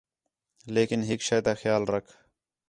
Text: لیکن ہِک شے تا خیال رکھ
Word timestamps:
لیکن 0.75 0.99
ہِک 1.09 1.21
شے 1.27 1.37
تا 1.45 1.53
خیال 1.61 1.83
رکھ 1.95 2.11